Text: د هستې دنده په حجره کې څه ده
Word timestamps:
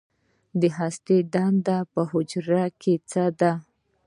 د 0.59 0.63
هستې 0.77 1.17
دنده 1.33 1.77
په 1.93 2.01
حجره 2.11 2.65
کې 2.81 2.93
څه 3.09 3.23
ده 3.39 3.53